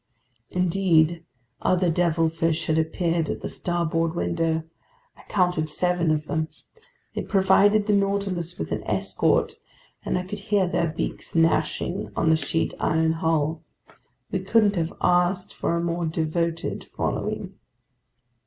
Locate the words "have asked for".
14.75-15.75